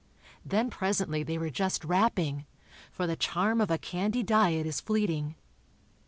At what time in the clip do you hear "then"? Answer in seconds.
0.43-0.71